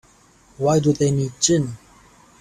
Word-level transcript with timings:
Why 0.57 0.79
do 0.79 0.93
they 0.93 1.11
need 1.11 1.33
gin? 1.39 1.77